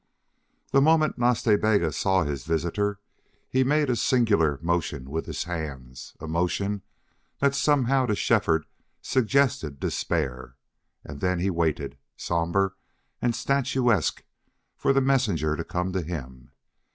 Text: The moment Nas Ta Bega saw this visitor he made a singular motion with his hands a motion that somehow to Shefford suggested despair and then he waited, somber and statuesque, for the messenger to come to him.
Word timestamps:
The 0.71 0.81
moment 0.81 1.19
Nas 1.19 1.43
Ta 1.43 1.57
Bega 1.57 1.91
saw 1.91 2.23
this 2.23 2.43
visitor 2.43 2.99
he 3.47 3.63
made 3.63 3.87
a 3.87 3.95
singular 3.95 4.57
motion 4.63 5.11
with 5.11 5.27
his 5.27 5.43
hands 5.43 6.15
a 6.19 6.25
motion 6.27 6.81
that 7.37 7.53
somehow 7.53 8.07
to 8.07 8.15
Shefford 8.15 8.65
suggested 9.03 9.79
despair 9.79 10.55
and 11.03 11.19
then 11.21 11.37
he 11.37 11.51
waited, 11.51 11.99
somber 12.17 12.75
and 13.21 13.35
statuesque, 13.35 14.23
for 14.75 14.91
the 14.91 15.01
messenger 15.01 15.55
to 15.55 15.63
come 15.63 15.93
to 15.93 16.01
him. 16.01 16.49